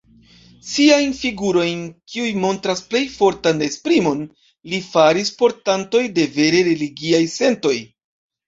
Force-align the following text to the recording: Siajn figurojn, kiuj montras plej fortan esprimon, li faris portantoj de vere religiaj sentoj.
Siajn 0.69 1.11
figurojn, 1.17 1.83
kiuj 2.13 2.31
montras 2.45 2.81
plej 2.93 3.01
fortan 3.17 3.61
esprimon, 3.67 4.25
li 4.73 4.81
faris 4.89 5.33
portantoj 5.43 6.03
de 6.19 6.27
vere 6.41 6.67
religiaj 6.73 7.25
sentoj. 7.39 7.77